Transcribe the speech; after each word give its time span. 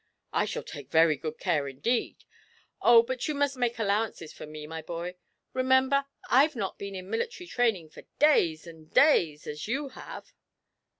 'I 0.33 0.45
shall 0.45 0.63
take 0.63 0.89
very 0.89 1.15
good 1.15 1.37
care 1.37 1.67
indeed. 1.67 2.23
Oh, 2.81 3.03
but 3.03 3.27
you 3.27 3.35
must 3.35 3.55
make 3.55 3.77
allowances 3.77 4.33
for 4.33 4.47
me, 4.47 4.65
my 4.65 4.81
boy. 4.81 5.13
Remember, 5.53 6.07
I've 6.27 6.55
not 6.55 6.79
been 6.79 6.95
in 6.95 7.07
military 7.07 7.45
training 7.45 7.89
for 7.91 8.01
days 8.17 8.65
and 8.65 8.91
days, 8.91 9.45
as 9.45 9.67
you 9.67 9.89
have.' 9.89 10.33